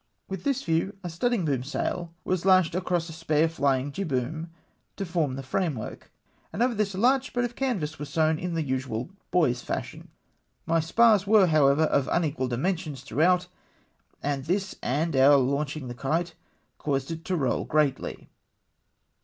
With 0.27 0.43
this 0.45 0.63
view 0.63 0.97
a 1.03 1.09
studdingsailboom 1.09 2.09
was 2.23 2.43
lashed 2.43 2.73
across 2.73 3.07
a 3.07 3.11
spare 3.13 3.47
flying 3.47 3.91
jibboom 3.91 4.49
to 4.95 5.05
form 5.05 5.35
the 5.35 5.43
framework, 5.43 6.11
and 6.51 6.63
over 6.63 6.73
this 6.73 6.95
a 6.95 6.97
large 6.97 7.27
spread 7.27 7.45
of 7.45 7.55
canvass 7.55 7.99
was 7.99 8.09
scAvn 8.09 8.39
in 8.39 8.55
the 8.55 8.63
usual 8.63 9.11
boy's 9.29 9.61
fashion. 9.61 10.07
My 10.65 10.79
spars 10.79 11.27
were, 11.27 11.45
however, 11.45 11.83
of 11.83 12.09
unequal 12.11 12.47
dimensions 12.47 13.01
through 13.03 13.21
out, 13.21 13.45
and 14.23 14.45
this 14.45 14.73
and 14.81 15.15
our 15.15 15.37
launching 15.37 15.87
the 15.87 15.93
kite 15.93 16.33
caused 16.79 17.11
it 17.11 17.23
to 17.25 17.35
roll 17.35 17.63
greatly. 17.63 18.31